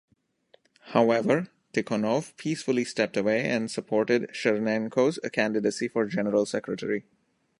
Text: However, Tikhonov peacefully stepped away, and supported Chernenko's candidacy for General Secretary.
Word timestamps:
However, 0.95 1.49
Tikhonov 1.75 2.35
peacefully 2.35 2.83
stepped 2.85 3.15
away, 3.15 3.45
and 3.47 3.69
supported 3.69 4.31
Chernenko's 4.31 5.19
candidacy 5.31 5.87
for 5.89 6.07
General 6.07 6.47
Secretary. 6.47 7.03